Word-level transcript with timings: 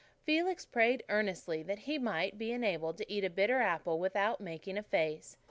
Felix 0.25 0.65
prayed 0.65 1.03
earnestly 1.09 1.61
that 1.61 1.77
he 1.77 1.99
might 1.99 2.35
be 2.39 2.51
enabled 2.51 2.97
to 2.97 3.05
eat 3.13 3.23
a 3.23 3.29
bitter 3.29 3.59
apple 3.61 3.99
without 3.99 4.41
making 4.41 4.75
a 4.75 4.81
face. 4.81 5.37